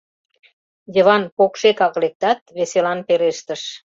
[0.95, 3.61] Йыван покшекак лектат, веселан пелештыш: